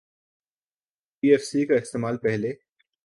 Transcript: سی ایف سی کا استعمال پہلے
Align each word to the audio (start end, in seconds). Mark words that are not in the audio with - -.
سی 1.23 1.31
ایف 1.31 1.43
سی 1.43 1.65
کا 1.65 1.75
استعمال 1.75 2.17
پہلے 2.17 2.53